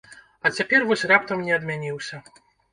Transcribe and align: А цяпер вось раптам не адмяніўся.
А 0.45 0.51
цяпер 0.59 0.87
вось 0.93 1.05
раптам 1.13 1.45
не 1.51 1.55
адмяніўся. 1.61 2.23